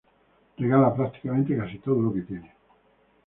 Regala 0.61 0.95
prácticamente 0.95 1.55
casi 1.55 1.77
todo 1.77 2.01
lo 2.01 2.11
que 2.11 2.21
tiene. 2.21 2.51